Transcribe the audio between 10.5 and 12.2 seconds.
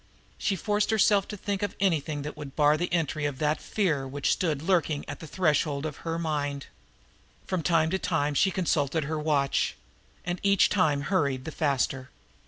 time hurried the faster.